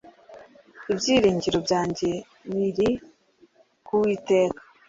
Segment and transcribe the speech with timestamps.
[0.91, 2.09] Ibyiringiro byanjye
[2.53, 2.89] biri
[3.85, 4.61] kuwiteka